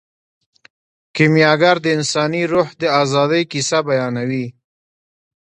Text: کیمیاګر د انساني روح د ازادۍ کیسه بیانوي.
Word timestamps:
کیمیاګر 1.15 1.75
د 1.81 1.85
انساني 1.97 2.43
روح 2.51 2.67
د 2.81 2.83
ازادۍ 3.01 3.43
کیسه 3.51 3.79
بیانوي. 3.87 4.45